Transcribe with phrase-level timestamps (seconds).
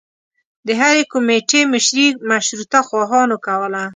[0.67, 3.83] د هرې کومیټي مشري مشروطه خواهانو کوله.